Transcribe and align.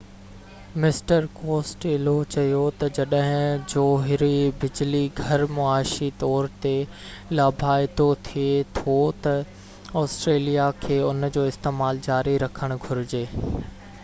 mister 0.83 1.25
Costello 1.39 2.13
چيو 2.35 2.61
تہ 2.83 2.87
جڏهن 2.99 3.59
جوهري 3.73 4.31
بجلي 4.63 5.01
گهر 5.19 5.43
معاشي 5.59 6.09
طور 6.23 6.49
تي 6.63 6.73
لاڀائتو 7.41 8.07
ٿي 8.29 8.47
ٿو 8.79 8.97
تہ 9.27 9.37
آسٽريليا 10.05 10.67
کي 10.87 10.97
ان 11.11 11.29
جو 11.37 11.45
استعمال 11.51 12.01
جاري 12.09 12.37
رکڻ 12.47 12.75
گهرجي 12.87 13.23